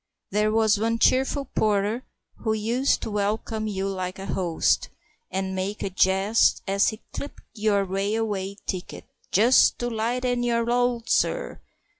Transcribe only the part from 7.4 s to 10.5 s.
your railway ticket "Just to lighten